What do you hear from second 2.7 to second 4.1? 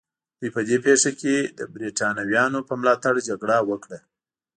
ملاتړ جګړه وکړه.